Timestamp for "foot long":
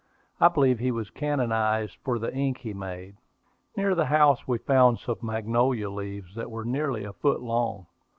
7.13-7.85